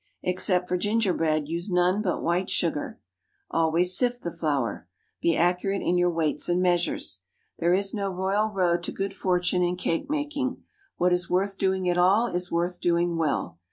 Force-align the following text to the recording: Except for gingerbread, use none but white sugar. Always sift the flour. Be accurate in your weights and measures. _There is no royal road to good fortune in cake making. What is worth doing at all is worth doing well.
Except 0.23 0.67
for 0.67 0.77
gingerbread, 0.77 1.47
use 1.47 1.69
none 1.69 2.01
but 2.01 2.23
white 2.23 2.49
sugar. 2.49 2.99
Always 3.51 3.95
sift 3.95 4.23
the 4.23 4.31
flour. 4.31 4.87
Be 5.21 5.37
accurate 5.37 5.83
in 5.83 5.95
your 5.95 6.09
weights 6.09 6.49
and 6.49 6.59
measures. 6.59 7.21
_There 7.61 7.77
is 7.77 7.93
no 7.93 8.09
royal 8.09 8.47
road 8.49 8.81
to 8.85 8.91
good 8.91 9.13
fortune 9.13 9.61
in 9.61 9.75
cake 9.75 10.09
making. 10.09 10.63
What 10.97 11.13
is 11.13 11.29
worth 11.29 11.55
doing 11.59 11.87
at 11.87 11.99
all 11.99 12.25
is 12.25 12.51
worth 12.51 12.81
doing 12.81 13.17
well. 13.17 13.59